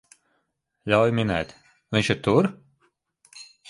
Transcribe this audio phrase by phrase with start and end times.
[0.93, 1.55] Ļauj minēt,
[1.97, 2.53] viņš ir tur?